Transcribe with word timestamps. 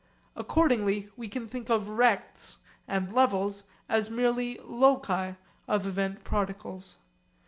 Accordingly 0.35 1.09
we 1.15 1.29
can 1.29 1.47
think 1.47 1.69
of 1.69 1.87
rects 1.87 2.57
and 2.87 3.13
levels 3.13 3.65
as 3.87 4.09
merely 4.09 4.59
loci 4.63 5.35
of 5.67 5.85
event 5.85 6.23
particles. 6.23 6.97